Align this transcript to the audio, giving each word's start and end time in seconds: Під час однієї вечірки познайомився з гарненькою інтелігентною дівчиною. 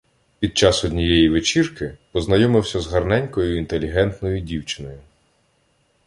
Під 0.39 0.57
час 0.57 0.85
однієї 0.85 1.29
вечірки 1.29 1.97
познайомився 2.11 2.79
з 2.79 2.87
гарненькою 2.87 3.57
інтелігентною 3.57 4.39
дівчиною. 4.39 4.99